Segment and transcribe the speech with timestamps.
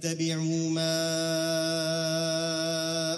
[0.00, 0.96] اتبعوا ما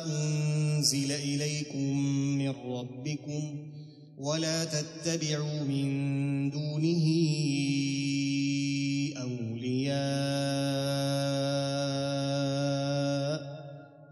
[0.07, 1.99] أنزل إليكم
[2.39, 3.43] من ربكم
[4.19, 7.07] ولا تتبعوا من دونه
[9.23, 10.03] أولياء.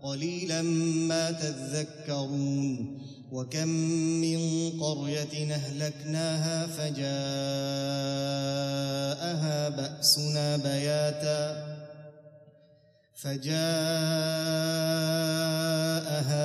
[0.03, 2.99] قليلا ما تذكرون
[3.33, 3.69] وكم
[4.21, 6.99] من قرية أهلكناها فجاءها
[9.69, 11.70] بأسنا بياتا.
[13.23, 13.55] فجاءها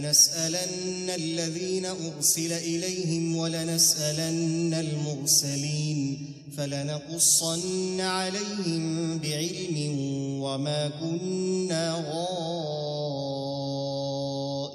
[0.08, 9.98] فلنسألن الذين أرسل إليهم ولنسألن المرسلين فلنقصن عليهم بعلم
[10.42, 12.04] وما كنا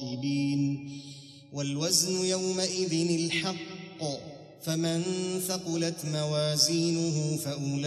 [0.02, 0.90] غائبين
[1.54, 4.04] والوزن يومئذ الحق
[4.64, 5.04] فمن
[5.48, 7.84] ثقلت موازينه فأولئك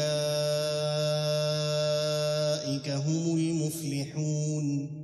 [2.88, 4.95] هم المفلحون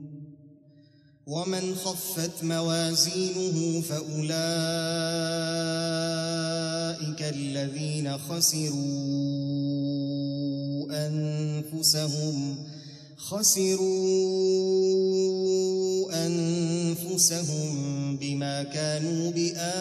[1.33, 4.33] ومن خفت موازينه فأولئك
[7.23, 8.77] الذين خسروا
[10.91, 12.57] أنفسهم
[13.17, 13.87] خسروا
[16.27, 17.73] أنفسهم
[18.17, 19.77] بما كانوا بآياتنا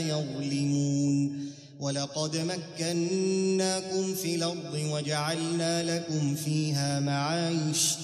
[0.00, 1.44] يظلمون.
[1.80, 8.03] ولقد مكناكم في الأرض وجعلنا لكم فيها معايش.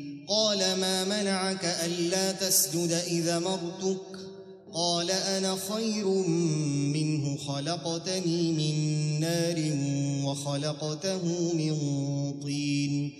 [0.31, 4.01] قال ما منعك ألا تسجد إذا مرتك؟
[4.73, 6.07] قال أنا خير
[6.95, 8.75] منه خلقتني من
[9.19, 9.71] نار
[10.25, 11.73] وخلقته من
[12.43, 13.11] طين.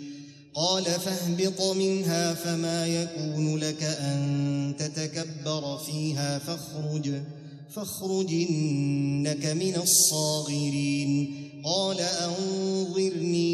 [0.55, 7.11] قال فاهبط منها فما يكون لك أن تتكبر فيها فاخرج
[7.69, 11.35] فاخرج إنك من الصاغرين.
[11.63, 13.51] قال أنظرني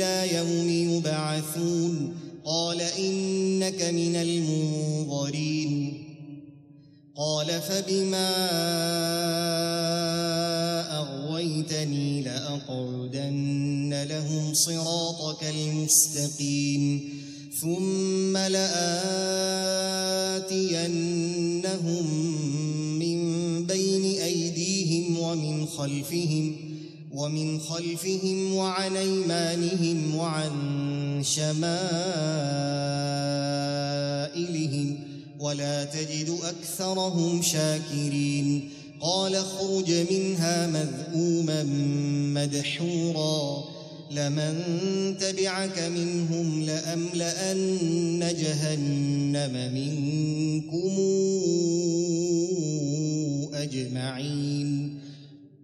[0.00, 2.16] إلى يوم يبعثون.
[2.44, 6.04] قال إنك من المنظرين.
[7.16, 8.30] قال فبما
[10.98, 17.00] أغويتني لأقعدن لهم صراطك المستقيم.
[17.60, 18.84] ثم لآتينهم
[22.98, 23.20] من
[23.66, 26.69] بين أيديهم ومن خلفهم.
[27.12, 30.52] ومن خلفهم وعن أيمانهم وعن
[31.24, 31.70] شمائلهم
[35.40, 38.70] ولا تجد أكثرهم شاكرين
[39.00, 41.62] قال اخرج منها مذءوما
[42.34, 43.64] مدحورا
[44.10, 44.54] لمن
[45.20, 50.96] تبعك منهم لأملأن جهنم منكم
[53.54, 54.69] أجمعين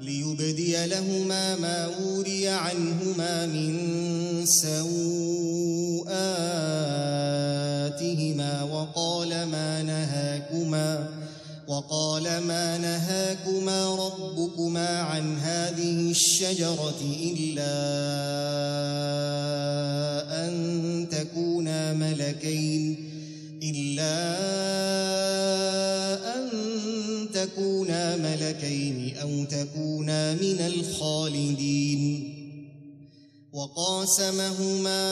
[0.00, 6.12] ليبدي لهما ما وري عنهما من سوآتهما
[8.62, 11.08] وقال ما نهاكما
[11.68, 17.74] وقال ما نهاكما ربكما عن هذه الشجرة إلا
[20.46, 23.10] أن تكونا ملكين
[23.62, 24.18] إلا
[27.48, 32.34] تكونا ملكين أو تكونا من الخالدين
[33.52, 35.08] وقاسمهما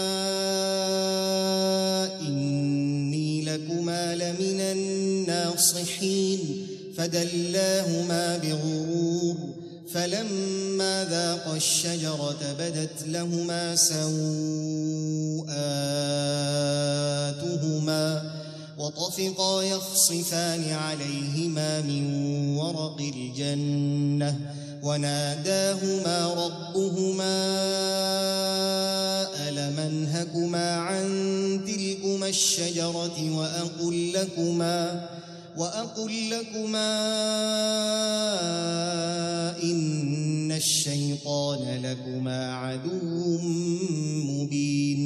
[2.21, 6.39] إني لكما لمن الناصحين
[6.97, 9.37] فدلاهما بغرور
[9.93, 14.77] فلما ذاق الشجرة بدت لهما سوءاتهما
[18.87, 22.05] وطفقا يخصفان عليهما من
[22.57, 24.39] ورق الجنة
[24.83, 27.37] وناداهما ربهما
[29.49, 31.07] ألم أنهكما عن
[31.67, 35.09] تلكما الشجرة وأقل لكما
[35.57, 36.91] وأقل لكما
[39.63, 43.39] إن الشيطان لكما عدو
[44.25, 45.06] مبين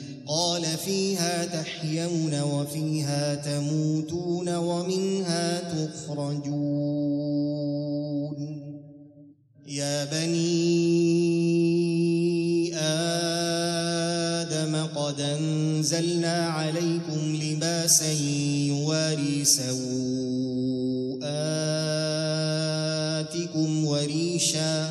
[0.27, 7.11] قال فيها تحيون وفيها تموتون ومنها تخرجون.
[9.67, 10.71] يا بني
[12.77, 18.11] آدم قد أنزلنا عليكم لباسا
[18.67, 19.85] يواري سوآتكم
[23.85, 24.90] وريشا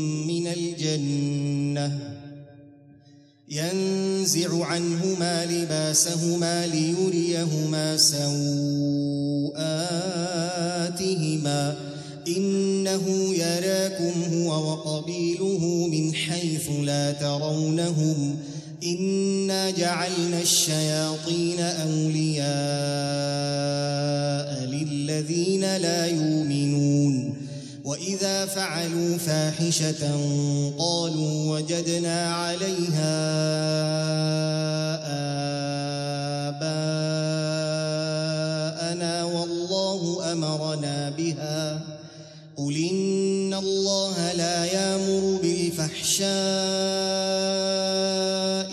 [0.95, 1.99] الجنة.
[3.49, 8.55] ينزع عنهما لباسهما ليريهما سوآتهما.
[12.27, 18.37] إنه يراكم هو وقبيله من حيث لا ترونهم.
[18.83, 22.41] إنا جعلنا الشياطين أولياء
[24.65, 26.60] للذين لا يؤمنون.
[27.91, 30.11] وإذا فعلوا فاحشة
[30.77, 33.17] قالوا وجدنا عليها
[36.49, 36.73] آباءنا
[39.23, 41.79] والله أمرنا بها.
[42.57, 46.31] قل إن الله لا يأمر بالفحشاء.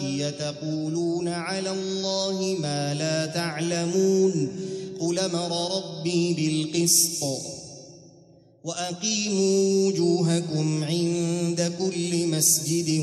[0.05, 4.48] يتقولون على الله ما لا تعلمون.
[5.01, 7.25] قل أمر ربي بالقسط.
[8.69, 13.01] وأقيموا وجوهكم عند كل مسجد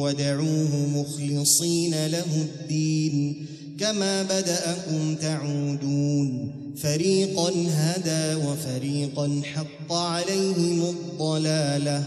[0.00, 3.46] ودعوه مخلصين له الدين
[3.80, 6.50] كما بدأكم تعودون.
[6.82, 12.04] فريقا هدى وفريقا حق عليهم الضلالة.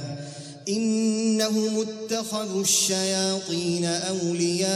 [0.69, 4.67] إنهم اتخذوا الشياطين أولياء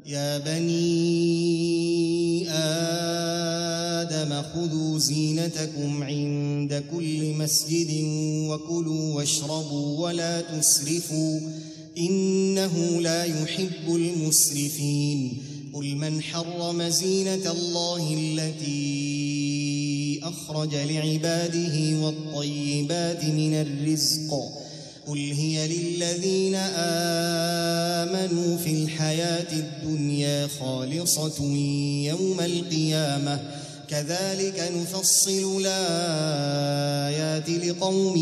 [0.06, 7.92] يا بني آدم خذوا زينتكم عند كل مسجد
[8.50, 11.40] وكلوا واشربوا ولا تسرفوا.
[11.98, 15.38] إنه لا يحب المسرفين.
[15.74, 19.45] قل من حرم زينة الله التي
[20.26, 24.34] أخرج لعباده والطيبات من الرزق.
[25.08, 26.56] قل هي للذين
[28.06, 31.44] آمنوا في الحياة الدنيا خالصة
[32.06, 33.40] يوم القيامة.
[33.88, 38.18] كذلك نفصل الآيات لقوم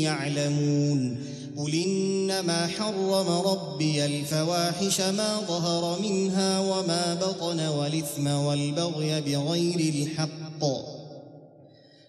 [0.00, 1.16] يعلمون.
[1.58, 10.97] قل إنما حرم ربي الفواحش ما ظهر منها وما بطن والإثم والبغي بغير الحق.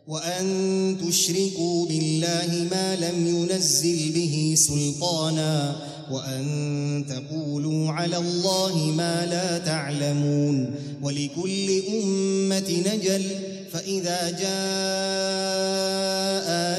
[0.09, 5.75] وأن تشركوا بالله ما لم ينزل به سلطانا
[6.11, 13.23] وأن تقولوا على الله ما لا تعلمون ولكل أمة نجل
[13.71, 14.49] فإذا جاء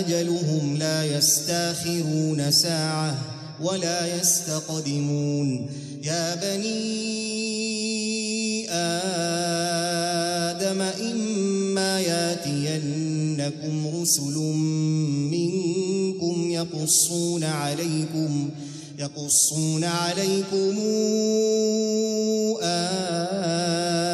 [0.01, 3.19] أجلهم لا يستأخرون ساعة
[3.63, 5.71] ولا يستقدمون
[6.03, 7.11] يا بني
[8.71, 12.01] آدم إما
[13.51, 14.37] ياتينكم رسل
[15.31, 18.51] منكم يقصون عليكم
[18.99, 20.79] يقصون عليكم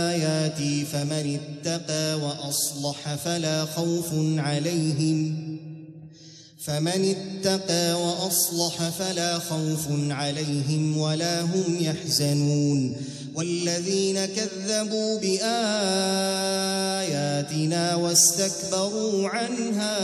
[0.09, 4.07] آياتي فمن اتقى وأصلح فلا خوف
[4.39, 5.47] عليهم
[6.59, 12.97] فمن اتقى وأصلح فلا خوف عليهم ولا هم يحزنون.
[13.37, 15.45] والذين كذبوا بآياتنا
[17.95, 19.97] واستكبروا عنها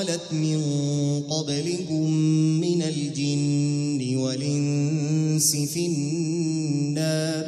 [0.00, 0.62] خلت من
[1.30, 2.10] قبلكم
[2.60, 7.46] من الجن والإنس في النار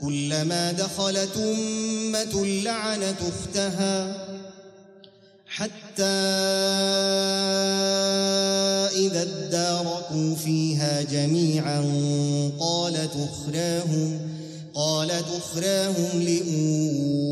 [0.00, 4.26] كلما دخلت أمة لعنت أختها
[5.46, 6.02] حتى
[8.96, 11.80] إذا اداركوا فيها جميعا
[12.60, 14.20] قالت أخراهم
[14.74, 17.31] قالت أخراهم لأولاهم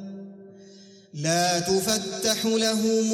[1.13, 3.11] لا تفتح لهم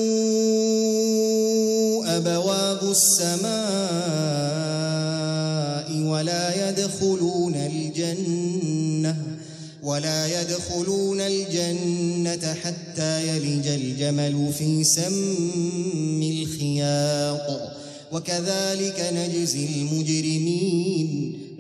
[2.06, 3.48] أبواب السماء
[6.02, 9.16] ولا يدخلون الجنة
[9.84, 17.62] ولا يدخلون الجنة حتى يلج الجمل في سم الخياط.
[18.12, 21.47] وكذلك نجزي المجرمين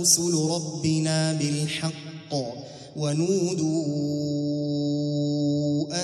[0.00, 2.32] رسل ربنا بالحق
[2.96, 3.84] ونودوا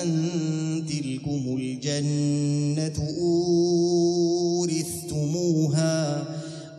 [0.01, 0.09] أن
[0.89, 2.99] تلكم الجنة
[4.69, 6.25] أورثتموها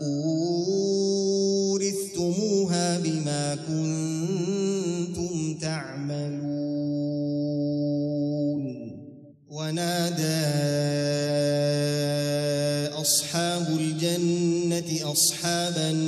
[0.02, 1.78] أورثتموها
[2.98, 6.68] بما كنتم تعملون.
[9.50, 10.48] ونادى
[13.00, 16.07] أصحاب الجنة أصحاب النار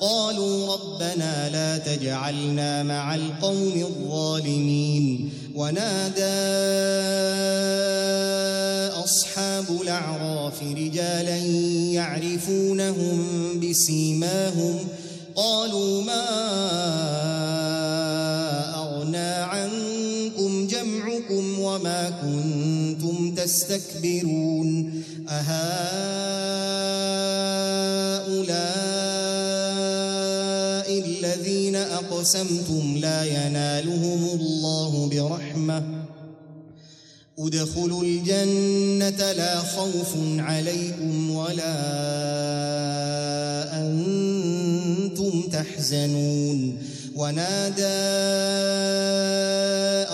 [0.00, 5.30] قالوا ربنا لا تجعلنا مع القوم الظالمين.
[5.54, 6.22] ونادى
[9.04, 11.36] أصحاب الأعراف رجالا
[11.92, 13.18] يعرفونهم
[13.60, 14.78] بسيماهم.
[15.36, 16.24] قالوا ما
[18.74, 25.02] أغنى عنكم جمعكم وما كنتم تستكبرون.
[25.28, 26.24] أهؤلاء
[32.24, 35.82] أقسمتم لا ينالهم الله برحمة.
[37.38, 41.74] ادخلوا الجنة لا خوف عليكم ولا
[43.80, 46.78] أنتم تحزنون.
[47.16, 47.82] ونادى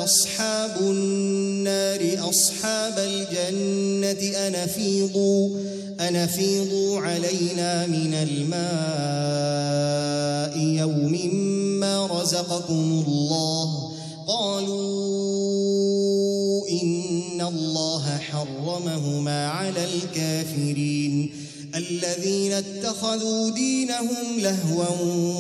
[0.05, 5.59] أصحاب النار أصحاب الجنة أنفيضوا
[6.01, 9.31] أنفيضوا علينا من الماء
[10.59, 11.15] يوم
[11.81, 13.93] ما رزقكم الله
[14.27, 14.81] قالوا
[16.83, 21.33] إن الله حرمهما على الكافرين
[21.75, 24.87] الذين اتخذوا دينهم لهوا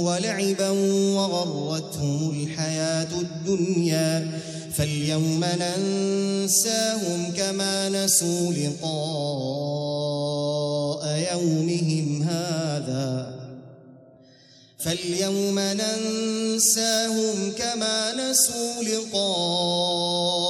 [0.00, 0.70] ولعبا
[1.16, 4.40] وغرتهم الحياة الدنيا
[4.74, 9.80] فاليوم ننساهم كما نسوا لقاء
[11.32, 12.09] يومهم
[14.80, 20.40] فاليوم ننساهم كما نسوا لقاء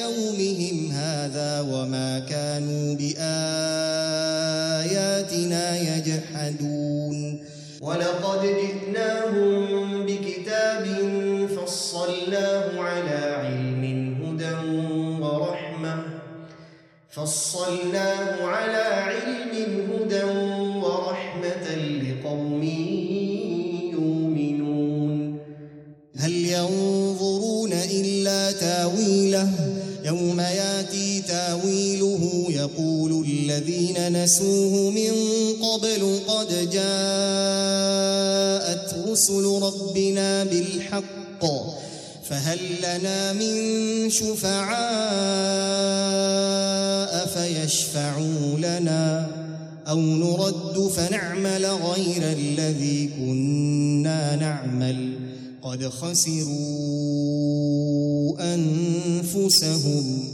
[0.00, 2.43] يومهم هذا وما كانوا
[32.74, 35.12] يقول الذين نسوه من
[35.62, 36.94] قبل قد جاءت
[39.08, 41.44] رسل ربنا بالحق
[42.24, 44.74] فهل لنا من شفعاء
[47.26, 49.26] فيشفعوا لنا
[49.88, 55.18] أو نرد فنعمل غير الذي كنا نعمل
[55.62, 57.04] قد خسروا
[58.54, 60.33] أنفسهم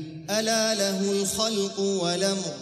[0.39, 2.53] ألا له الخلق والأمر.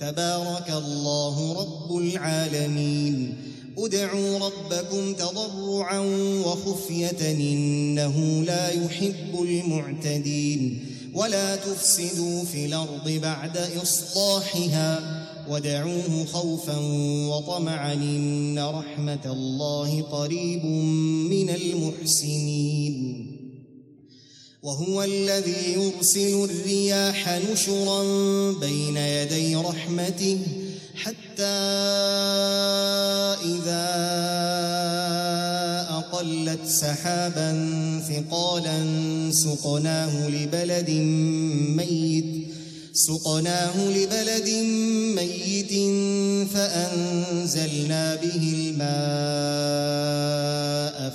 [0.00, 3.34] تبارك الله رب العالمين.
[3.78, 5.98] ادعوا ربكم تضرعا
[6.46, 10.86] وخفية إنه لا يحب المعتدين.
[11.14, 15.00] ولا تفسدوا في الأرض بعد إصلاحها.
[15.50, 16.78] ودعوه خوفا
[17.28, 20.64] وطمعا إن رحمة الله قريب
[21.30, 23.35] من المحسنين.
[24.66, 28.02] وهو الذي يرسل الرياح نشرا
[28.52, 30.38] بين يدي رحمته
[30.94, 31.56] حتى
[33.44, 33.86] إذا
[35.90, 37.50] أقلت سحابا
[38.08, 38.78] ثقالا
[39.30, 40.90] سقناه لبلد
[41.76, 42.46] ميت
[42.92, 44.48] سقناه لبلد
[45.16, 45.72] ميت
[46.50, 48.96] فأنزلنا به الماء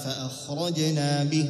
[0.04, 1.50] فأخرجنا به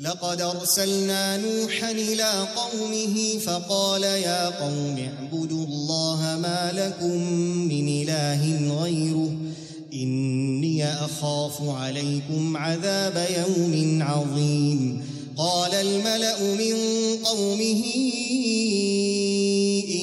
[0.00, 7.32] لقد أرسلنا نوحا إلى قومه فقال يا قوم اعبدوا الله ما لكم
[7.68, 9.36] من إله غيره
[9.92, 15.02] إني أخاف عليكم عذاب يوم عظيم.
[15.36, 16.76] قال الملأ من
[17.24, 17.84] قومه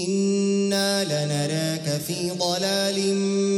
[0.07, 3.15] إنا لنراك في ضلال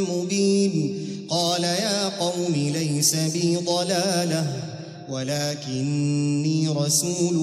[0.10, 0.98] مبين.
[1.30, 4.67] قال يا قوم ليس بي ضلالة.
[5.10, 7.36] ولكني رسول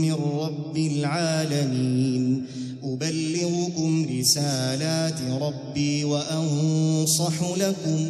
[0.00, 2.46] من رب العالمين.
[2.84, 8.08] أبلغكم رسالات ربي وأنصح لكم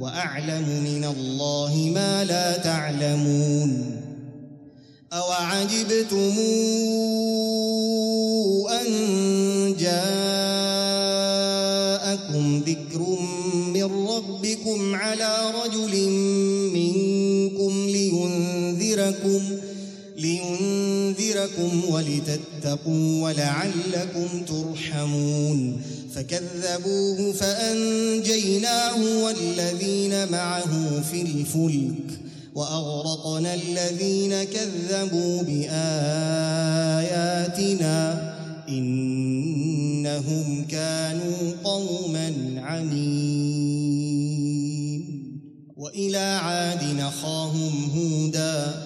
[0.00, 4.00] وأعلم من الله ما لا تعلمون.
[5.12, 6.32] أوعجبتم
[8.70, 8.86] أن
[9.80, 10.26] جاءكم
[12.66, 13.18] ذكر
[13.74, 15.94] من ربكم على رجل
[19.06, 19.42] لينذركم
[20.16, 25.82] لينذركم ولتتقوا ولعلكم ترحمون
[26.14, 32.20] فكذبوه فأنجيناه والذين معه في الفلك
[32.54, 35.76] وأغرقنا الذين كذبوا بآياتنا
[38.68, 44.06] إنهم كانوا قوما عمين
[45.76, 48.85] وإلى عاد نخاهم هودا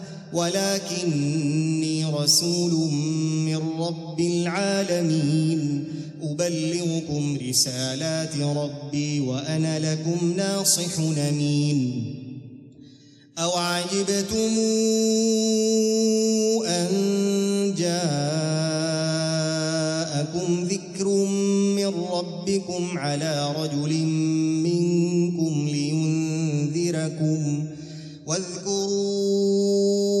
[0.33, 2.91] ولكني رسول
[3.45, 5.85] من رب العالمين.
[6.21, 12.15] أبلغكم رسالات ربي وأنا لكم ناصح أمين.
[13.37, 14.57] أو عجبتم
[16.67, 16.87] أن
[17.77, 18.07] جاءكم
[20.63, 21.07] ذكر
[21.75, 23.93] من ربكم على رجل
[24.63, 27.41] منكم لينذركم.
[28.27, 30.20] واذكروا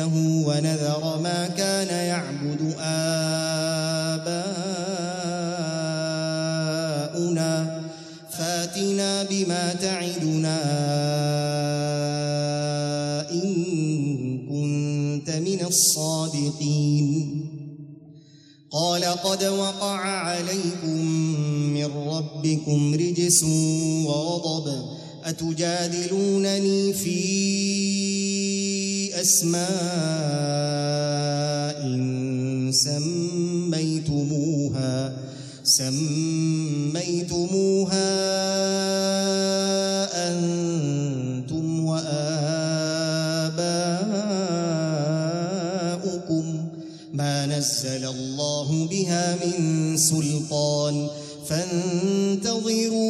[0.00, 0.16] وحده
[0.48, 3.20] ونذر ما كان يعبد آباؤنا.
[8.30, 10.60] فاتنا بما تعدنا
[13.30, 13.54] إن
[14.48, 17.46] كنت من الصادقين.
[18.72, 21.04] قال قد وقع عليكم
[21.74, 23.44] من ربكم رجس
[24.04, 24.66] وغضب.
[25.24, 28.19] أتجادلونني في
[29.20, 29.60] أسماء
[33.70, 34.92] سميتموها
[35.64, 36.80] سميتموها
[40.28, 42.46] أنتم وآباؤكم.
[47.12, 49.56] ما نزل الله بها من
[49.96, 51.08] سلطان
[51.48, 53.09] فانتظروا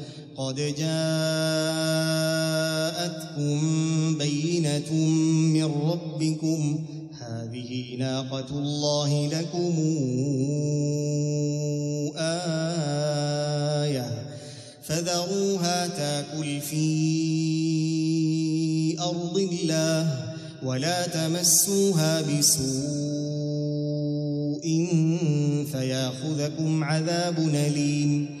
[0.41, 0.87] قد جاءتكم
[4.17, 4.93] بينة
[5.53, 6.79] من ربكم.
[7.21, 9.73] هذه ناقة الله لكم.
[12.17, 14.09] آية.
[14.83, 16.81] فذروها تاكل في
[18.99, 22.71] أرض الله ولا تمسوها بسوء
[25.71, 28.40] فيأخذكم عذاب أليم.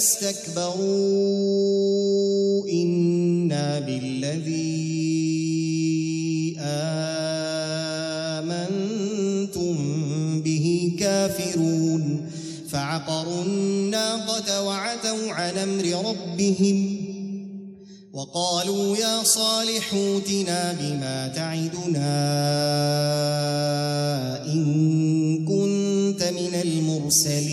[0.00, 0.80] استكبروا
[2.68, 5.00] إنا بالذي
[8.70, 9.76] آمنتم
[10.42, 12.30] به كافرون
[12.68, 16.96] فعقروا الناقة وعتوا عن أمر ربهم
[18.12, 22.16] وقالوا يا صالح اوتنا بما تعدنا
[24.46, 24.64] إن
[25.44, 27.49] كنت من المرسلين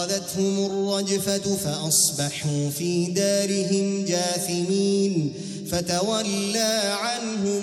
[0.00, 5.32] فأخذتهم الرجفة فأصبحوا في دارهم جاثمين
[5.70, 7.62] فتولى عنهم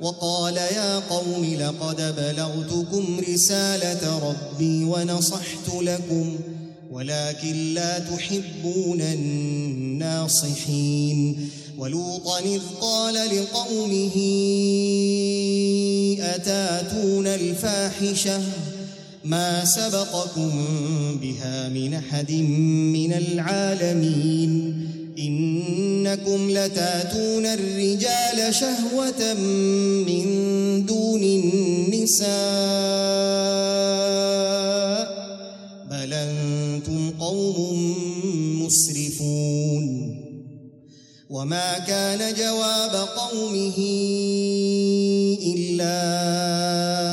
[0.00, 6.38] وقال يا قوم لقد بلغتكم رسالة ربي ونصحت لكم
[6.90, 10.70] ولكن لا تحبون الناصحين.
[11.78, 14.16] ولوطا إذ قال لقومه
[16.20, 18.40] أتاتون الفاحشة؟
[19.24, 20.50] ما سبقكم
[21.22, 22.32] بها من أحد
[22.92, 24.86] من العالمين.
[25.18, 29.34] إنكم لتأتون الرجال شهوة
[30.06, 30.26] من
[30.86, 32.30] دون النساء.
[35.90, 37.94] بل أنتم قوم
[38.62, 40.16] مسرفون.
[41.30, 43.78] وما كان جواب قومه
[45.54, 47.09] إلا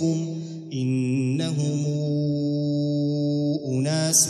[0.00, 0.40] قريتكم
[0.72, 1.84] إنهم
[3.68, 4.28] أناس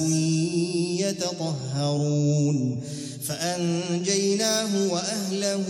[0.99, 2.81] يتطهرون
[3.23, 5.65] فأنجيناه وأهله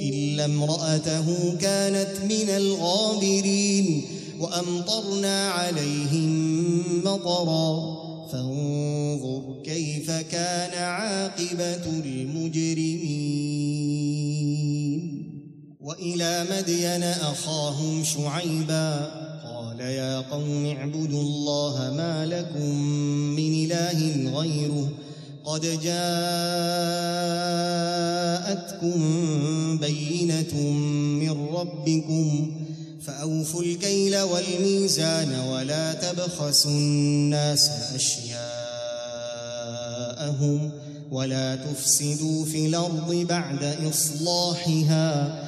[0.00, 4.02] إلا امرأته كانت من الغابرين
[4.40, 7.98] وأمطرنا عليهم مطرا
[8.32, 13.77] فانظر كيف كان عاقبة المجرمين
[15.88, 19.10] وإلى مدين أخاهم شعيبا
[19.44, 22.74] قال يا قوم اعبدوا الله ما لكم
[23.36, 24.88] من إله غيره
[25.44, 26.18] قد جاءتكم
[29.78, 30.54] بينة
[31.20, 32.52] من ربكم
[33.02, 38.38] فأوفوا الكيل والميزان ولا تبخسوا الناس أشياءهم
[41.10, 45.47] ولا تفسدوا في الأرض بعد إصلاحها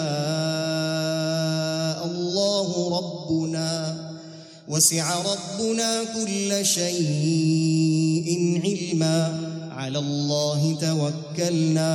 [4.71, 9.51] وسع ربنا كل شيء علما.
[9.71, 11.91] على الله توكلنا.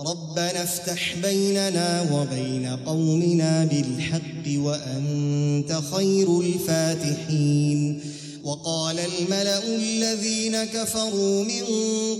[0.00, 8.00] ربنا افتح بيننا وبين قومنا بالحق وأنت خير الفاتحين.
[8.44, 11.64] وقال الملأ الذين كفروا من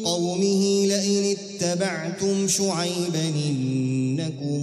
[0.05, 4.63] قومه لئن اتبعتم شعيبا إنكم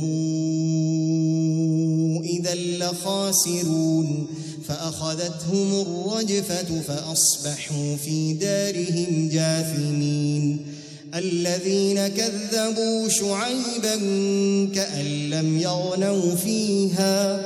[2.23, 4.27] إذا لخاسرون.
[4.69, 10.65] فأخذتهم الرجفة فأصبحوا في دارهم جاثمين.
[11.15, 13.95] الذين كذبوا شعيبا
[14.75, 17.41] كأن لم يغنوا فيها.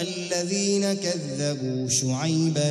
[0.00, 2.70] الذين كذبوا شعيبا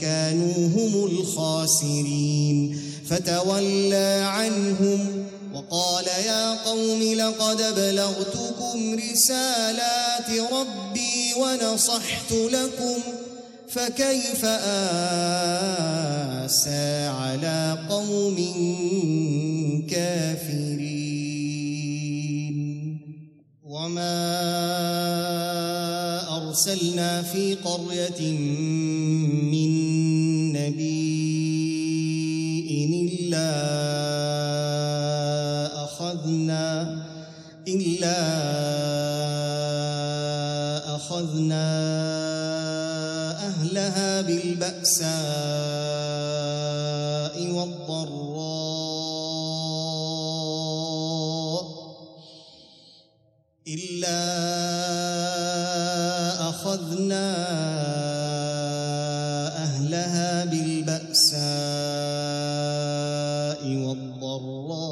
[0.00, 2.80] كانوا هم الخاسرين.
[3.10, 13.25] فتولى عنهم وقال يا قوم لقد بلغتكم رسالات ربي ونصحت لكم
[13.76, 14.44] فكيف
[16.44, 18.36] آسى على قوم
[19.90, 21.36] كافرين؟
[23.64, 24.16] وما
[26.36, 28.32] أرسلنا في قرية
[29.52, 29.72] من
[30.52, 31.26] نبي
[32.96, 33.52] إلا
[35.84, 36.66] أخذنا
[37.68, 38.16] إلا
[40.96, 42.05] أخذنا
[44.86, 45.26] بالبأساء
[47.50, 48.46] والضراء
[53.68, 54.22] إلا
[56.48, 57.26] أخذنا
[59.56, 61.36] أهلها بالبأساء
[63.86, 64.86] والضراء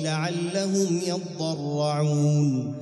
[0.00, 2.81] لعلهم يضرعون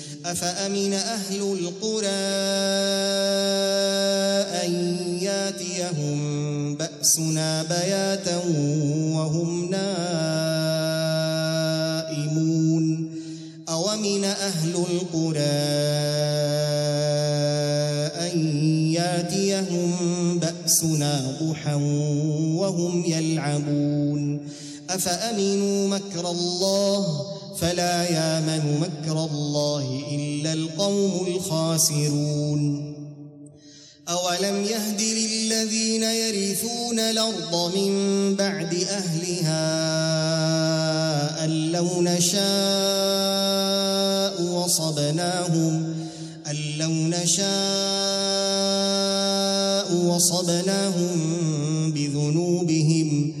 [0.25, 2.07] أفأمن أهل القرى
[4.65, 4.71] أن
[5.21, 8.37] ياتيهم بأسنا بياتا
[9.15, 10.01] وهم نائمون
[13.69, 15.61] أومن أهل القرى
[18.21, 18.37] أن
[18.93, 19.91] ياتيهم
[20.39, 21.73] بأسنا ضحى
[22.55, 24.47] وهم يلعبون
[24.89, 32.91] أفأمنوا مكر الله فلا يامن مكر الله إلا القوم الخاسرون.
[34.09, 37.91] أولم يهد للذين يرثون الأرض من
[38.35, 39.61] بعد أهلها
[41.45, 42.41] أن لو نشاء
[44.41, 45.95] وصبناهم
[46.47, 47.51] أن لو نشاء
[50.05, 51.11] وصبناهم
[51.91, 53.40] بذنوبهم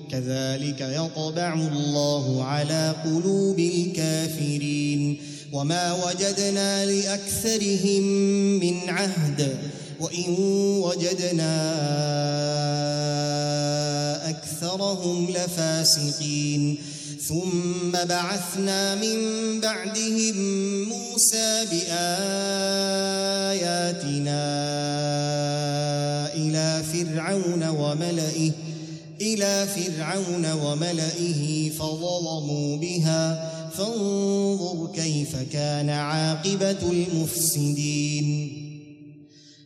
[0.11, 5.21] كذلك يطبع الله على قلوب الكافرين.
[5.53, 8.03] وما وجدنا لأكثرهم
[8.59, 9.57] من عهد.
[9.99, 10.35] وإن
[10.83, 11.53] وجدنا
[14.29, 16.77] أكثرهم لفاسقين.
[17.27, 19.17] ثم بعثنا من
[19.59, 20.35] بعدهم
[20.89, 21.91] موسى بآياتنا
[26.33, 28.51] إلى فرعون وملئه.
[29.21, 33.51] إلى فرعون وملئه فظلموا بها.
[33.77, 38.57] فانظر كيف كان عاقبة المفسدين.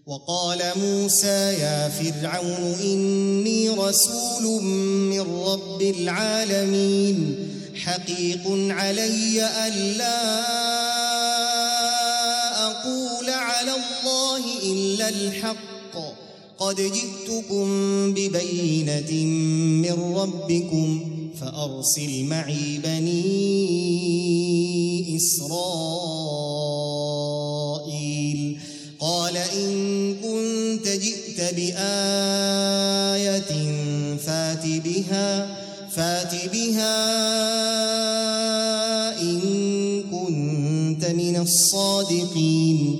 [0.05, 7.49] وقال موسى يا فرعون إني رسول من رب العالمين.
[7.75, 10.21] حقيق علي ألا
[12.67, 15.74] أقول على الله إلا الحق.
[16.59, 17.67] قد جئتكم
[18.13, 19.11] ببينة
[19.81, 20.99] من ربكم
[21.41, 23.25] فأرسل معي بني
[25.17, 25.55] إسرائيل.
[28.99, 31.81] قال إن كنت جئت بآية
[34.17, 35.57] فات بها
[35.95, 36.95] فات بها
[39.21, 39.39] إن
[40.03, 42.99] كنت من الصادقين.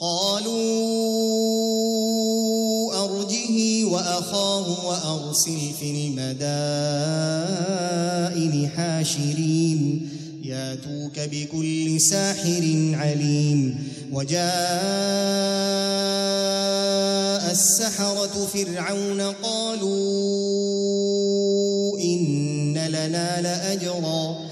[0.00, 1.04] قالوا
[3.04, 6.54] أرجه وأخاه وأرسل في المدائن
[8.68, 10.08] حاشرين.
[10.44, 13.88] ياتوك بكل ساحر عليم.
[14.12, 14.44] وجاء
[17.52, 19.98] السحرة فرعون قالوا
[21.98, 24.43] إن لنا لأجرا.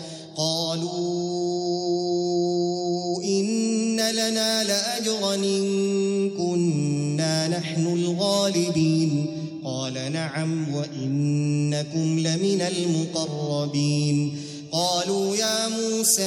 [4.13, 9.27] لنا لأجرا إن كنا نحن الغالبين.
[9.65, 14.37] قال نعم وإنكم لمن المقربين.
[14.73, 16.23] قالوا يا موسى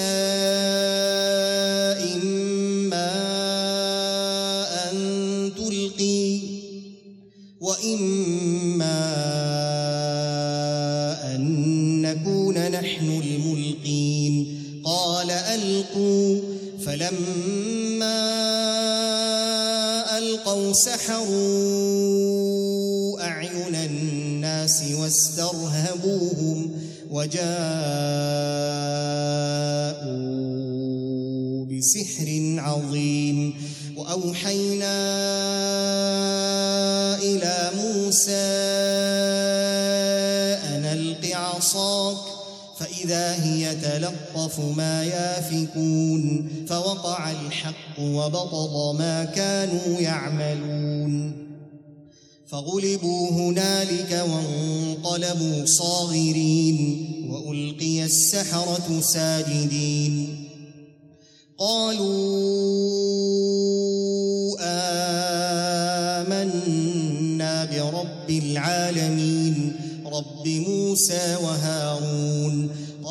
[2.15, 3.11] إما
[4.91, 4.97] أن
[5.57, 6.39] تلقي
[7.61, 9.15] وإما
[11.35, 11.41] أن
[12.01, 14.61] نكون نحن الملقين.
[14.83, 16.41] قال ألقوا
[16.85, 17.54] فلما
[20.75, 22.35] سحروا
[23.21, 26.71] أعين الناس واسترهبوهم
[27.09, 27.45] وجاءوا
[31.65, 32.27] بسحر
[32.59, 33.53] عظيم
[33.97, 34.95] وأوحينا
[37.17, 38.45] إلى موسى
[40.75, 42.24] أن ألق عصاك
[43.05, 51.45] فإذا هي تلقف ما يافكون فوقع الحق وبطل ما كانوا يعملون.
[52.47, 60.41] فغلبوا هنالك وانقلبوا صاغرين وألقي السحرة ساجدين.
[61.57, 62.05] قالوا
[66.21, 69.75] آمنا برب العالمين
[70.05, 72.84] رب موسى وهارون.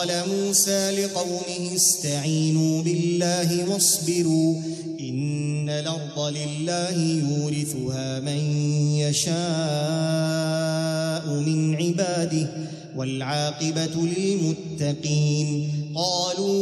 [0.00, 4.54] قال موسى لقومه استعينوا بالله واصبروا
[5.00, 8.40] إن الأرض لله يورثها من
[8.96, 9.34] يشاء
[11.46, 12.48] من عباده
[12.96, 16.60] والعاقبة للمتقين قالوا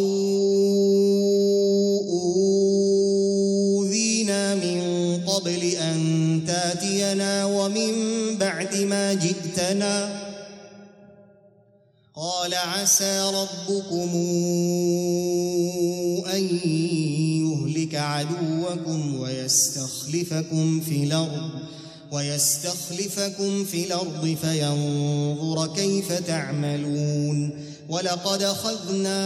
[3.78, 4.80] أوذينا من
[5.26, 7.93] قبل أن تاتينا ومن
[8.41, 10.28] بعد ما جئتنا
[12.19, 14.11] قال عسى ربكم
[16.35, 16.45] أن
[17.47, 21.51] يهلك عدوكم ويستخلفكم في الأرض
[22.12, 27.64] ويستخلفكم في الأرض فينظر كيف تعملون.
[27.89, 29.19] ولقد أخذنا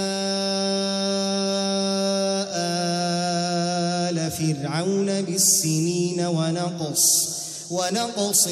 [4.11, 7.32] آل فرعون بالسنين ونقص
[7.73, 8.49] ونقص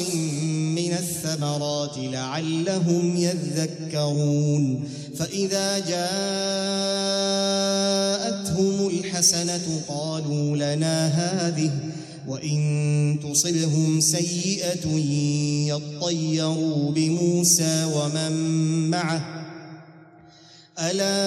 [0.75, 4.89] من الثمرات لعلهم يذكرون.
[5.17, 6.07] فإذا جاءتهم
[8.87, 11.71] الحسنة قالوا لنا هذه
[12.27, 14.87] وإن تصبهم سيئة
[15.67, 18.33] يطيروا بموسى ومن
[18.89, 19.21] معه.
[20.79, 21.21] ألا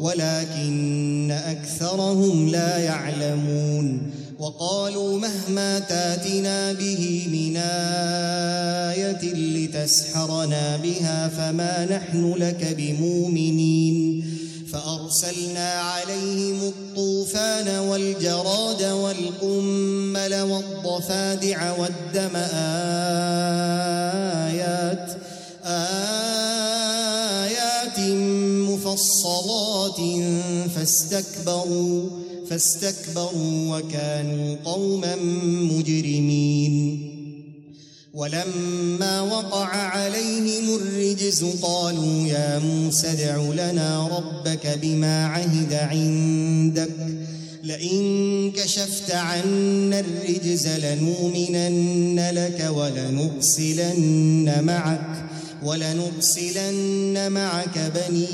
[0.00, 7.56] ولكن أكثرهم لا يعلمون وقالوا مهما تاتنا به من
[8.96, 14.24] آية لتسحرنا بها فما نحن لك بمؤمنين
[14.72, 24.39] فأرسلنا عليهم الطوفان والجراد والقمل والضفادع والدم آيات
[28.92, 30.00] مفصلات
[30.74, 32.10] فاستكبروا
[32.50, 35.16] فاستكبروا وكانوا قوما
[35.72, 37.06] مجرمين.
[38.14, 46.96] ولما وقع عليهم الرجز قالوا يا موسى ادع لنا ربك بما عهد عندك.
[47.64, 55.29] لئن كشفت عنا الرجز لنؤمنن لك ولنرسلن معك.
[55.64, 58.30] ولنرسلن معك بني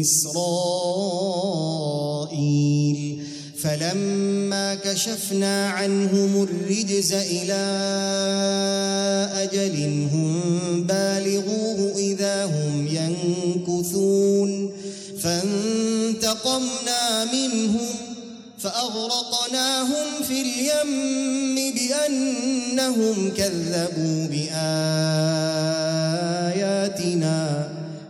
[0.00, 1.08] إسرائيل.
[3.62, 7.64] فلما كشفنا عنهم الرجز إلى
[9.34, 10.40] أجل هم
[10.86, 14.72] بالغوه إذا هم ينكثون.
[15.22, 18.07] فانتقمنا منهم
[18.58, 24.98] فأغرقناهم في اليم بأنهم كذبوا بآياتنا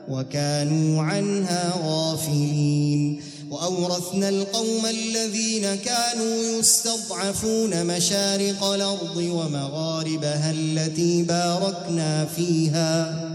[0.09, 3.22] وكانوا عنها غافلين.
[3.51, 13.28] وأورثنا القوم الذين كانوا يستضعفون مشارق الأرض ومغاربها التي باركنا فيها.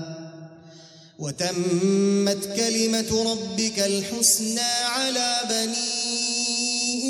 [1.20, 6.23] وتمت كلمة ربك الحسنى على بني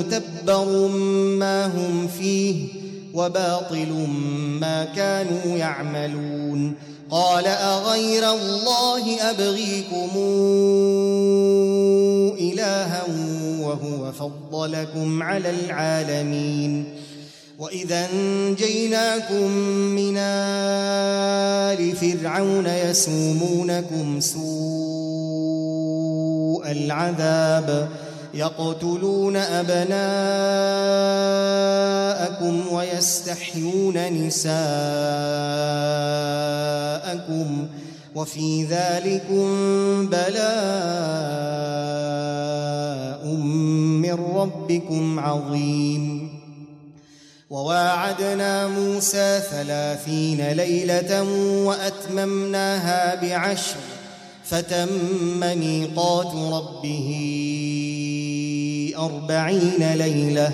[0.00, 0.88] متبر
[1.38, 2.54] ما هم فيه
[3.14, 4.06] وباطل
[4.60, 6.74] ما كانوا يعملون
[7.10, 10.10] قال أغير الله أبغيكم
[12.40, 13.02] إلها
[13.60, 16.84] وهو فضلكم على العالمين
[17.58, 19.50] وإذا انجيناكم
[19.96, 24.40] من آل فرعون يسومونكم سوء
[26.70, 27.88] العذاب
[28.34, 29.92] يقتلون أبناءكم
[32.72, 34.56] ويستحيون نساءكم
[38.14, 39.46] وفي ذلكم
[40.06, 40.40] بلاء
[44.04, 46.30] من ربكم عظيم.
[47.50, 51.22] وواعدنا موسى ثلاثين ليلة
[51.66, 53.76] وأتممناها بعشر
[54.50, 57.08] فتم ميقات ربه
[58.98, 60.52] أربعين ليلة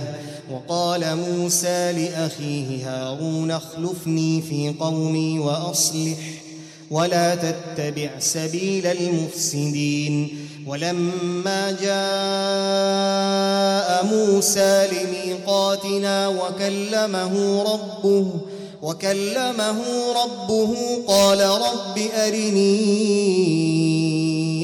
[0.50, 6.16] وقال موسى لأخيه هارون اخلفني في قومي وأصلح
[6.90, 10.28] ولا تتبع سبيل المفسدين
[10.66, 11.96] ولما جاء
[14.04, 18.30] موسى لميقاتنا وكلمه ربه
[18.86, 19.82] وكلمه
[20.22, 20.74] ربه
[21.06, 22.70] قال رب أرني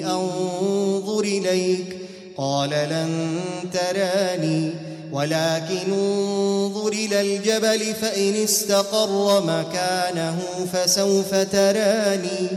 [0.07, 1.97] أنظر إليك
[2.37, 3.41] قال لن
[3.73, 4.71] تراني
[5.13, 10.39] ولكن انظر إلى الجبل فإن استقر مكانه
[10.73, 12.49] فسوف تراني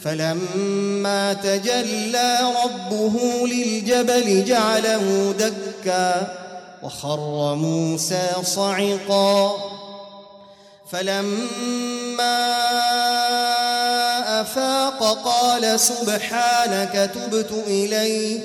[0.00, 6.34] فلما تجلى ربه للجبل جعله دكا
[6.82, 9.54] وخر موسى صعقا
[10.92, 12.40] فلما
[14.40, 18.42] أفاق قال سبحانك تبت إليك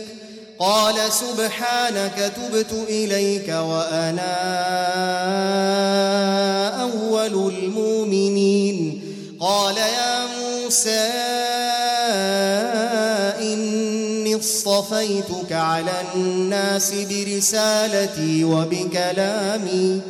[0.60, 4.34] قال سبحانك تبت إليك وأنا
[6.82, 9.02] أول المؤمنين.
[9.40, 11.12] قال يا موسى
[13.40, 20.02] إني اصطفيتك على الناس برسالتي وبكلامي.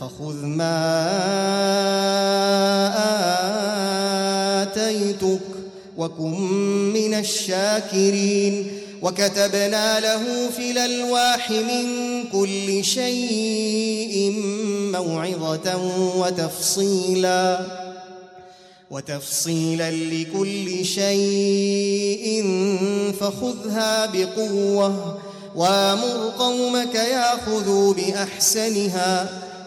[0.00, 0.78] فخذ ما
[4.62, 5.40] آتيتك
[5.96, 6.40] وكن
[6.92, 8.78] من الشاكرين.
[9.02, 11.86] وكتبنا له في الألواح من
[12.32, 14.32] كل شيء
[14.92, 15.76] موعظة
[16.16, 17.60] وتفصيلا
[18.90, 22.44] وتفصيلا لكل شيء
[23.20, 25.18] فخذها بقوة
[25.56, 29.42] وامر قومك ياخذوا بأحسنها.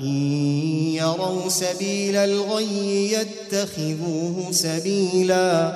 [0.00, 5.72] وإن يروا سبيل الغي يتخذوه سبيلا.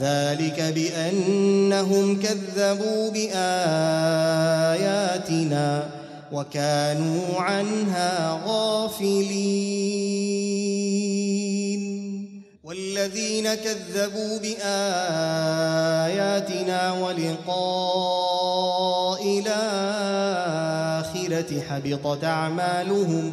[0.00, 3.58] ذلك بأنهم كذبوا بآياتنا
[6.32, 9.68] وكانوا عنها غافلين.
[12.64, 14.82] والذين كذبوا بآياتنا
[16.92, 18.18] ولقاء
[19.38, 20.20] الآخرة
[21.60, 23.32] حبطت أعمالهم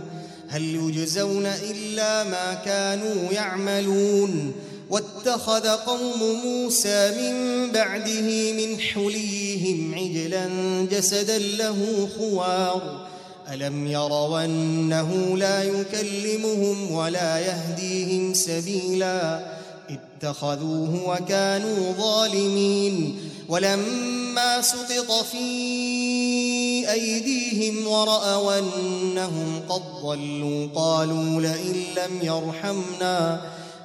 [0.55, 4.53] هل يجزون إلا ما كانوا يعملون
[4.89, 10.47] واتخذ قوم موسى من بعده من حليهم عجلا
[10.91, 13.07] جسدا له خوار.
[13.53, 19.45] ألم يروا أنه لا يكلمهم ولا يهديهم سبيلا؟
[19.89, 23.19] اتخذوه وكانوا ظالمين.
[23.49, 33.41] ولما سقط في أيديهم ورأوا أنهم قد ضلوا قالوا لئن لم يرحمنا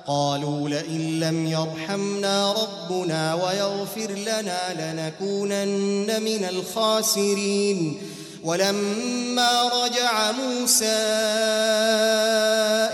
[0.07, 8.01] قالوا لئن لم يرحمنا ربنا ويغفر لنا لنكونن من الخاسرين.
[8.45, 10.87] ولما رجع موسى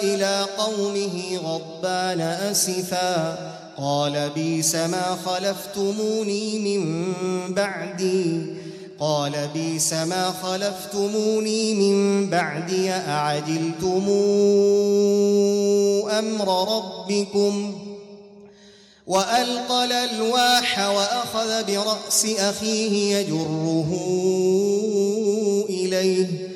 [0.03, 7.15] إلى قومه غضبان أسفا قال بيس ما خلفتموني من
[7.55, 8.41] بعدي.
[9.01, 12.91] قال بيس ما خلفتموني من بعدي.
[12.91, 14.05] أعجلتم
[16.11, 17.79] أمر ربكم؟
[19.07, 23.95] وألقى الألواح وأخذ برأس أخيه يجره
[25.69, 26.56] إليه.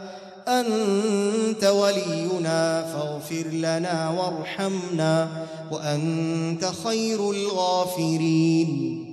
[0.47, 9.07] أنت ولينا فاغفر لنا وارحمنا وأنت خير الغافرين.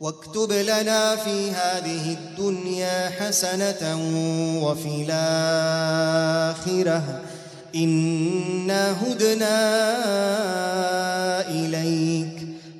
[0.00, 3.98] واكتب لنا في هذه الدنيا حسنة
[4.62, 7.20] وفي الآخرة.
[7.74, 9.58] إنا هدنا
[11.50, 12.41] إليك.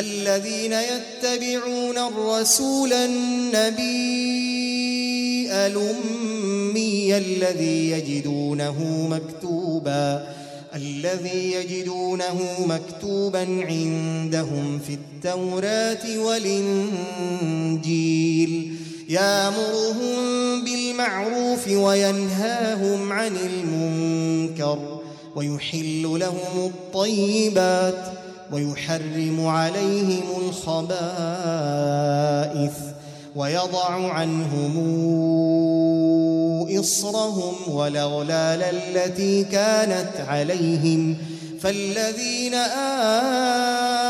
[0.00, 3.90] الذين يتبعون الرسول النبي
[5.52, 10.26] الأمي الذي يجدونه مكتوبا
[10.74, 17.20] الذي يجدونه مكتوبا عندهم في التوراة والإنجيل.
[19.08, 25.00] يامرهم بالمعروف وينهاهم عن المنكر
[25.36, 28.29] ويحل لهم الطيبات.
[28.52, 30.90] ويحرم عليهم الخبائث
[33.36, 35.00] ويضع عنهم
[36.80, 41.16] إصرهم والأغلال التي كانت عليهم
[41.60, 42.54] فالذين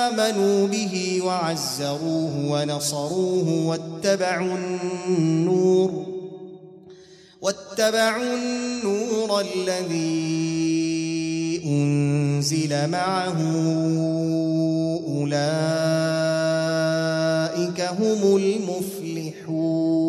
[0.05, 6.07] آمنوا به وعزروه ونصروه واتبعوا النور
[7.41, 10.80] واتبعوا النور الذي
[11.65, 13.39] أنزل معه
[15.09, 15.41] أولئك
[17.81, 20.01] هم المفلحون.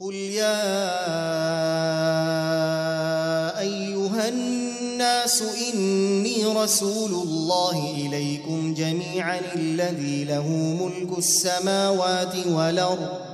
[0.00, 0.60] قل يا
[3.60, 5.42] أيها الناس
[5.74, 10.48] إني رسول الله إليكم جميعا الذي له
[10.80, 13.33] ملك السماوات والأرض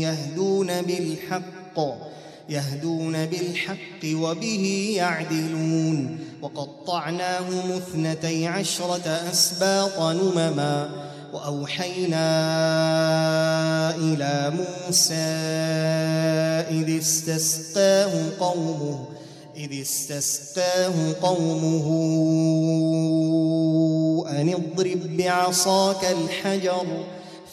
[0.00, 1.78] يهدون بالحق
[2.48, 6.18] يهدون بالحق وبه يعدلون.
[6.42, 10.90] وقطعناهم اثنتي عشرة أسباط نمما
[11.32, 12.26] وأوحينا
[13.96, 15.14] إلى موسى
[16.70, 19.04] إذ استسقاه قومه
[19.56, 20.92] إذ استسقاه
[21.22, 21.86] قومه
[24.28, 26.86] أن اضرب بعصاك الحجر.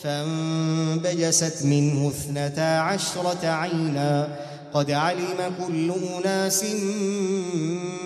[0.03, 4.27] فانبجست منه اثنتا عشرة عينا.
[4.73, 6.65] قد علم كل أناس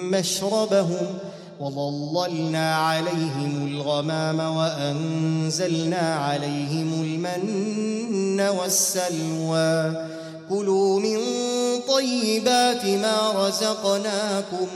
[0.03, 1.07] مشربهم
[1.59, 10.05] وظللنا عليهم الغمام وأنزلنا عليهم المن والسلوى.
[10.49, 11.17] كلوا من
[11.87, 14.67] طيبات ما رزقناكم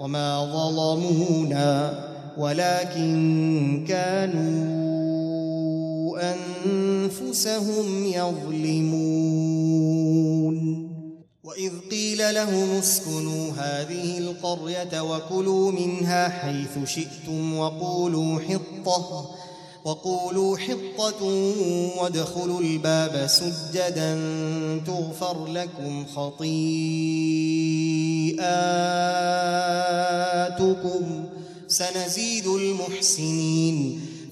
[0.00, 1.94] وما ظلمونا
[2.38, 5.15] ولكن كانوا
[6.18, 9.26] أنفسهم يظلمون.
[11.44, 19.30] وإذ قيل لهم اسكنوا هذه القرية وكلوا منها حيث شئتم وقولوا حطة
[19.84, 21.24] وقولوا حطة
[21.98, 24.14] وادخلوا الباب سجدا
[24.86, 26.84] تغفر لكم خطيئاتكم.
[31.68, 34.00] سنزيد المحسنين.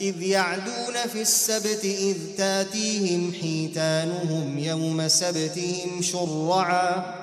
[0.00, 7.14] إذ يعدون في السبت إذ تاتيهم حيتانهم يوم سبتهم شرعا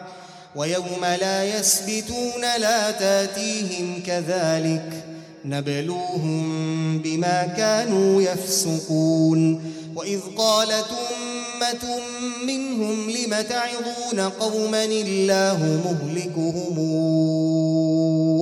[0.55, 5.03] ويوم لا يسبتون لا تاتيهم كذلك
[5.45, 9.63] نبلوهم بما كانوا يفسقون
[9.95, 11.99] وإذ قالت أمة
[12.47, 16.77] منهم لم تعظون قوما الله مهلكهم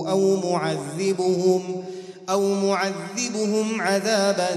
[0.08, 1.84] أو معذبهم
[2.32, 4.50] أو معذبهم عذابا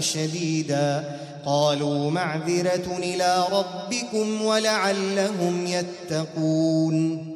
[0.00, 1.18] شديدا.
[1.46, 7.26] قالوا معذرة إلى ربكم ولعلهم يتقون.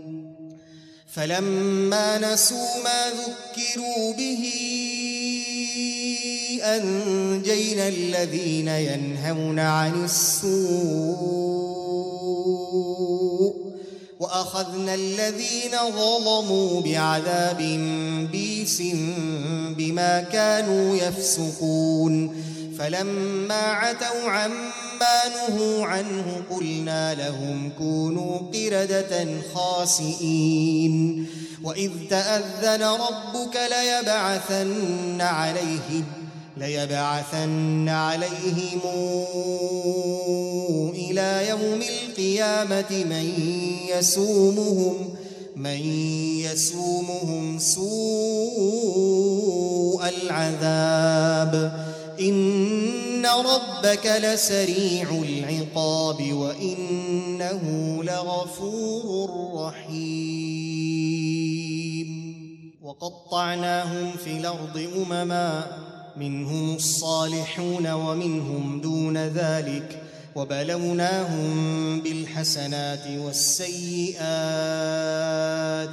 [1.12, 4.50] فلما نسوا ما ذكروا به
[6.62, 10.54] أنجينا الذين ينهون عن السوء.
[14.24, 17.58] وأخذنا الذين ظلموا بعذاب
[18.32, 18.82] بيس
[19.76, 22.44] بما كانوا يفسقون.
[22.78, 31.26] فلما عتوا عما نهوا عنه قلنا لهم كونوا قردة خاسئين.
[31.64, 36.04] وإذ تأذن ربك ليبعثن عليهم
[36.56, 38.80] ليبعثن عليهم
[40.94, 43.32] إلى يوم القيامة من
[43.88, 45.14] يسومهم
[45.56, 45.80] من
[46.40, 47.94] يسومهم سوء
[50.08, 51.84] العذاب.
[52.20, 57.62] إن ربك لسريع العقاب وإنه
[58.04, 60.94] لغفور رحيم.
[62.82, 65.64] وقطعناهم في الأرض أمما
[66.16, 70.02] منهم الصالحون ومنهم دون ذلك
[70.34, 74.18] وبلوناهم بالحسنات والسيئات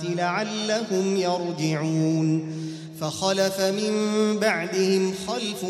[0.04, 2.62] لعلهم يرجعون
[3.00, 3.94] فخلف من
[4.40, 5.64] بعدهم خلف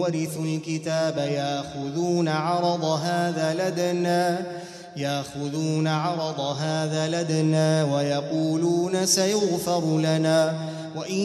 [0.00, 4.46] ورثوا الكتاب ياخذون عرض هذا لدنا
[4.96, 10.54] ياخذون عرض هذا لدنا ويقولون سيغفر لنا
[10.96, 11.20] وإن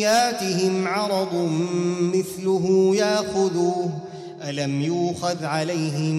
[0.00, 1.34] ياتهم عرض
[2.00, 3.90] مثله ياخذوه
[4.48, 6.14] ألم يوخذ عليهم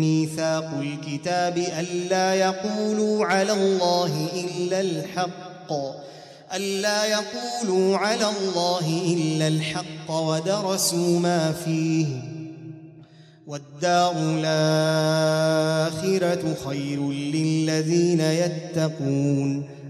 [0.00, 5.72] ميثاق الكتاب ألا يقولوا على الله إلا الحق
[6.54, 12.06] ألا يقولوا على الله إلا الحق ودرسوا ما فيه.
[13.46, 14.14] والدار
[15.18, 15.94] الآخرة
[16.64, 19.81] خير للذين يتقون.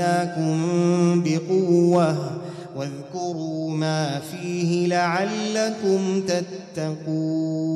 [0.00, 2.30] آتيناكم بقوة
[2.76, 6.22] واذكروا ما فيه لعلكم
[6.76, 7.68] تتقون.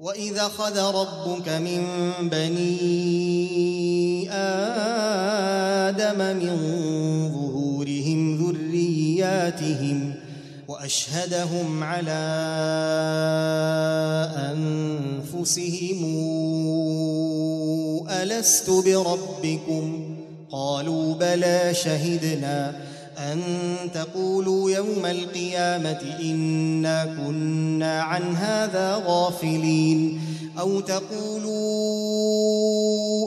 [0.00, 1.82] وإذا خذ ربك من
[2.22, 2.70] بني
[4.32, 6.56] آدم من
[7.32, 10.14] ظهورهم ذرياتهم
[10.68, 12.20] وأشهدهم على
[14.52, 16.04] أنفسهم
[18.10, 20.16] ألست بربكم؟
[20.52, 22.74] قالوا بلى شهدنا
[23.18, 23.40] أن
[23.94, 30.20] تقولوا يوم القيامة إنا كنا عن هذا غافلين
[30.58, 31.50] أو تقولوا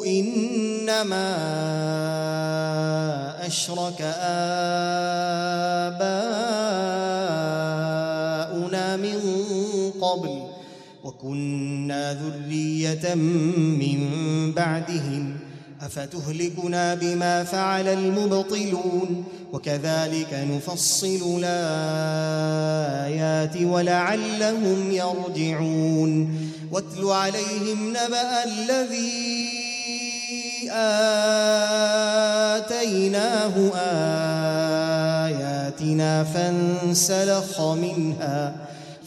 [0.05, 1.34] إنما
[3.45, 4.01] أشرك
[8.41, 9.19] آباؤنا من
[10.01, 10.43] قبل
[11.24, 13.99] وكنا ذرية من
[14.55, 15.36] بعدهم
[15.82, 26.39] أفتهلكنا بما فعل المبطلون وكذلك نفصل الآيات ولعلهم يرجعون
[26.71, 29.49] واتل عليهم نبأ الذي
[32.51, 33.71] آتيناه
[35.28, 38.72] آياتنا فانسلخ منها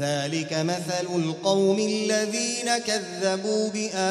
[0.00, 4.04] ذلك مثل القوم الذين كذبوا بآياتنا.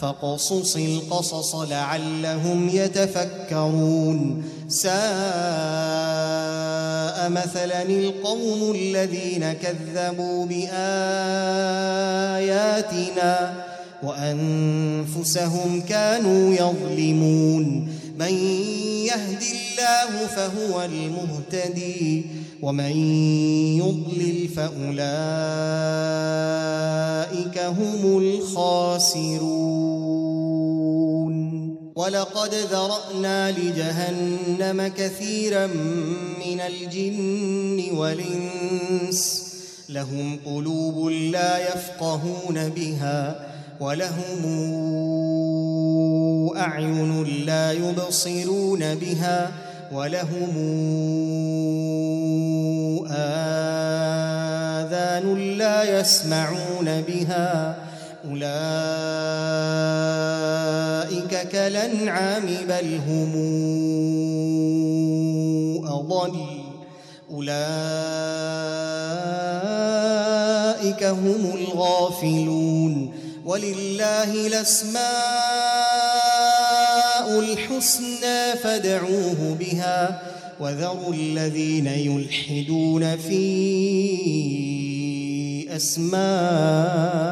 [0.00, 4.44] فاقصص القصص لعلهم يتفكرون.
[4.68, 4.94] ساء
[7.30, 10.72] مثلا القوم الذين كذبوا بآياتنا
[14.02, 17.88] وأنفسهم كانوا يظلمون.
[18.18, 18.34] من
[19.06, 22.26] يهد الله فهو المهتدي
[22.62, 22.96] ومن
[23.78, 24.98] يضلل فأولئك
[27.58, 29.94] هم الخاسرون.
[31.96, 35.66] ولقد ذرأنا لجهنم كثيرا
[36.46, 39.44] من الجن والإنس
[39.88, 43.53] لهم قلوب لا يفقهون بها
[43.84, 44.42] ولهم
[46.56, 49.52] أعين لا يبصرون بها
[49.92, 50.54] ولهم
[53.10, 54.54] آذان
[55.58, 57.76] لا يسمعون بها
[58.30, 58.54] أولئك
[61.48, 63.32] كالأنعام بل هم
[65.86, 66.34] أضل
[67.30, 67.84] أولئك
[71.04, 73.13] هم الغافلون
[73.44, 75.04] ولله الأسماء
[77.40, 80.22] الحسنى فادعوه بها
[80.60, 83.44] وذروا الذين يلحدون في
[85.76, 87.24] أسمائه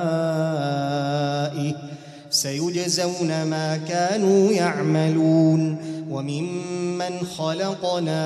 [2.32, 5.76] سيجزون ما كانوا يعملون
[6.10, 8.22] وممن خلقنا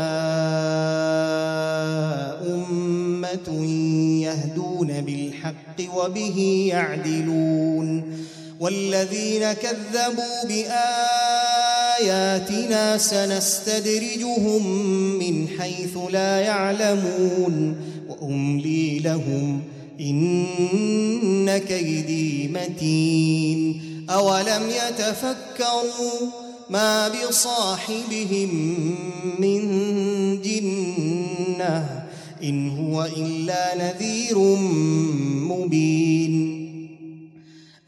[2.54, 3.66] أمة
[4.22, 8.16] يهدون بالحق وبه يعدلون
[8.60, 10.44] والذين كذبوا
[11.98, 14.66] بآياتنا سنستدرجهم
[15.18, 17.76] من حيث لا يعلمون
[18.08, 19.62] واملي لهم
[20.00, 26.30] إن كيدي متين أولم يتفكروا
[26.70, 28.50] ما بصاحبهم
[29.38, 29.62] من
[30.42, 32.06] جنة
[32.42, 34.38] إن هو إلا نذير
[35.48, 36.56] مبين.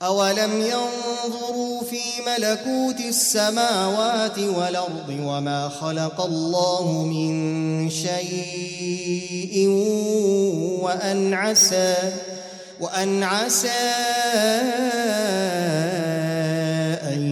[0.02, 9.68] أولم ينظروا في ملكوت السماوات والأرض وما خلق الله من شيء
[10.82, 11.94] وأن عسى
[12.80, 13.68] وأن عسى
[17.12, 17.22] أن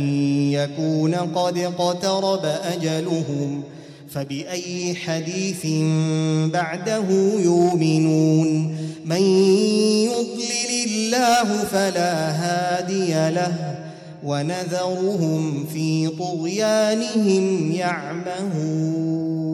[0.52, 3.62] يكون قد اقترب أجلهم
[4.10, 5.66] فبأي حديث
[6.52, 7.04] بعده
[7.38, 9.22] يؤمنون من
[10.04, 13.76] يضلل الله فلا هادي له
[14.24, 19.45] ونذرهم في طغيانهم يعمهون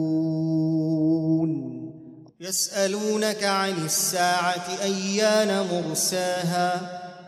[2.43, 6.81] يسألونك عن الساعة أيان مرساها؟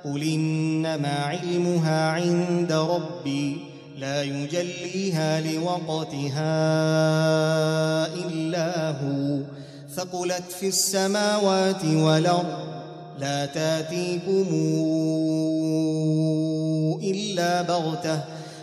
[0.05, 3.57] قل إنما علمها عند ربي
[3.97, 6.55] لا يجليها لوقتها
[8.07, 9.39] إلا هو.
[9.95, 12.57] ثقلت في السماوات والأرض
[13.19, 14.47] لا تأتيكم
[17.03, 18.34] إلا بغتة.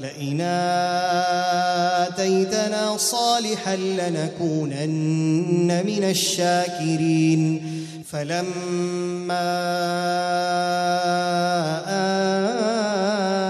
[0.00, 0.40] لئن
[2.06, 7.62] آتيتنا صالحا لنكونن من الشاكرين.
[8.12, 9.50] فلما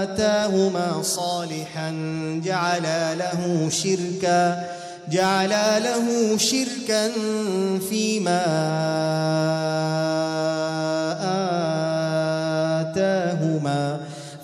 [0.03, 1.91] آتاهما صالحا
[2.45, 4.65] جعلا له شركا
[5.11, 7.11] جعلا له شركا
[7.89, 8.43] فيما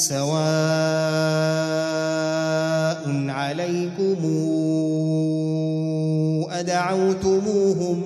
[0.00, 0.30] سواء
[3.28, 4.20] عليكم
[6.50, 8.02] أدعوتموهم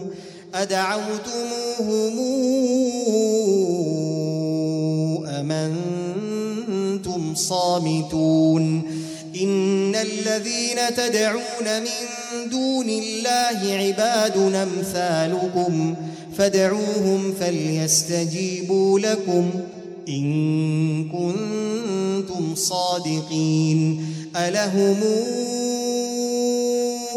[0.54, 2.14] أدعوتموهم
[5.26, 8.82] أم أنتم صامتون؟
[9.42, 12.06] إن الذين تدعون من
[12.50, 15.94] دون الله عباد أمثالكم
[16.38, 19.50] فادعوهم فليستجيبوا لكم.
[20.08, 24.06] إن كنتم صادقين.
[24.36, 24.96] ألهم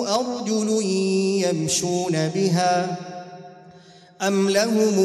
[0.08, 0.86] أرجل
[1.46, 2.98] يمشون بها
[4.22, 4.96] أم لهم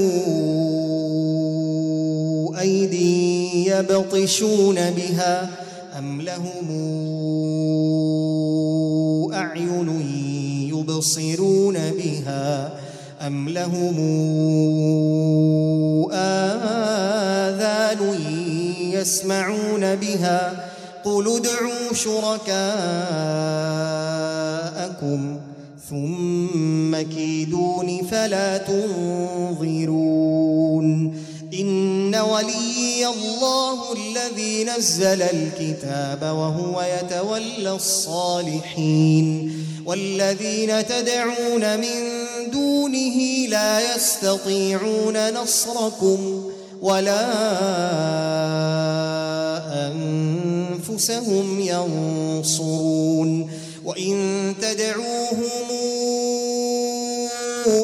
[2.60, 5.50] أيدي يبطشون بها
[5.98, 6.68] أم لهم
[9.34, 9.88] أعين
[10.68, 12.72] يبصرون بها
[13.26, 13.96] أم لهم
[16.12, 17.31] آذان
[19.02, 20.68] يسمعون بها.
[21.04, 22.60] قل ادعوا شركاءكم
[25.90, 30.02] ثم كيدون فلا تنظرون.
[31.60, 39.52] إن وليي الله الذي نزل الكتاب وهو يتولى الصالحين.
[39.86, 42.22] والذين تدعون من
[42.52, 46.42] دونه لا يستطيعون نصركم
[46.82, 47.26] ولا
[51.10, 53.50] أنفسهم ينصرون
[53.84, 55.70] وإن تدعوهم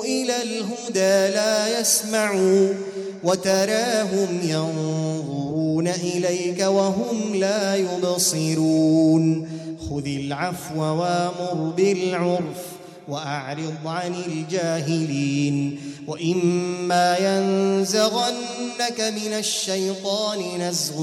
[0.05, 2.69] إلى الهدى لا يسمعوا
[3.25, 9.49] وتراهم ينظرون إليك وهم لا يبصرون
[9.91, 12.68] خذ العفو وامر بالعرف
[13.09, 20.97] وأعرض عن الجاهلين وإما ينزغنك من الشيطان نزغ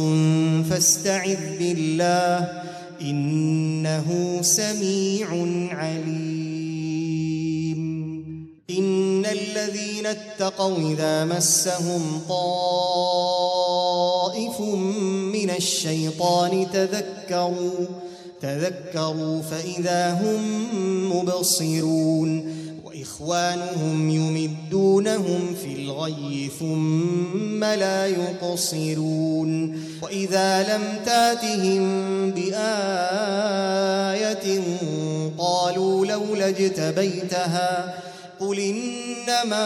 [0.69, 2.61] فاستعذ بالله
[3.02, 5.27] إنه سميع
[5.72, 6.36] عليم.
[8.69, 13.36] إن الذين اتقوا إذا مسهم طائف
[15.34, 17.86] من الشيطان تذكروا
[18.46, 20.42] تذكروا فإذا هم
[21.18, 31.82] مبصرون وإخوانهم يمدونهم في الغي ثم لا يقصرون وإذا لم تاتهم
[32.32, 32.56] بآية
[35.38, 37.96] قالوا لولا اجتبيتها
[38.40, 39.66] قل إنما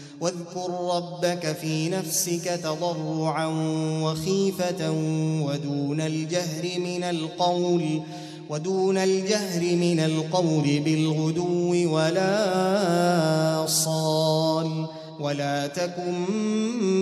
[0.21, 3.45] واذكر ربك في نفسك تضرعا
[4.03, 4.91] وخيفة
[5.41, 8.01] ودون الجهر من القول
[8.49, 14.87] ودون الجهر من القول بالغدو ولا صال
[15.19, 16.13] ولا تكن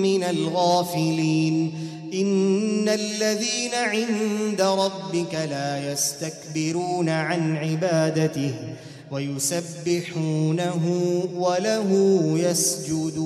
[0.01, 1.73] من الغافلين.
[2.13, 8.53] إن الذين عند ربك لا يستكبرون عن عبادته
[9.11, 10.85] ويسبحونه
[11.35, 11.89] وله
[12.37, 13.19] يسجدون.